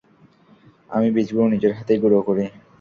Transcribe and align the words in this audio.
আমি 0.89 1.07
বীজগুলো 1.15 1.45
নিজের 1.49 1.71
হাতে 1.77 1.93
গুড়ো 2.01 2.19
করি! 2.27 2.45